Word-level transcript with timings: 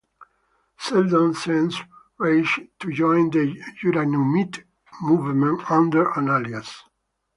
Seldon 0.79 1.35
sends 1.35 1.75
Raych 2.19 2.71
to 2.79 2.91
join 2.91 3.29
the 3.29 3.55
Joranumite 3.83 4.63
movement 4.99 5.69
under 5.69 6.09
an 6.17 6.27
alias. 6.27 6.81